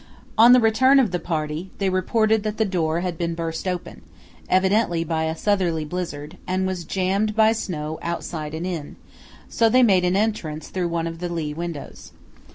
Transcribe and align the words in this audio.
On 0.35 0.51
the 0.51 0.59
return 0.59 0.99
of 0.99 1.11
the 1.11 1.19
party 1.19 1.69
they 1.77 1.87
reported 1.91 2.41
that 2.41 2.57
the 2.57 2.65
door 2.65 3.01
had 3.01 3.19
been 3.19 3.35
burst 3.35 3.67
open, 3.67 4.01
evidently 4.49 5.03
by 5.03 5.25
a 5.25 5.35
southerly 5.35 5.85
blizzard, 5.85 6.39
and 6.47 6.65
was 6.65 6.85
jammed 6.85 7.35
by 7.35 7.51
snow 7.51 7.99
outside 8.01 8.55
and 8.55 8.65
in, 8.65 8.95
so 9.47 9.69
they 9.69 9.83
made 9.83 10.03
an 10.03 10.15
entrance 10.15 10.69
through 10.69 10.87
one 10.89 11.05
of 11.05 11.19
the 11.19 11.29
lee 11.29 11.53
windows. 11.53 12.13